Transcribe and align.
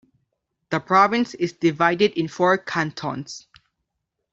The 0.71 0.79
province 0.79 1.35
is 1.35 1.53
divided 1.53 2.13
in 2.13 2.27
four 2.27 2.57
cantons. 2.57 3.45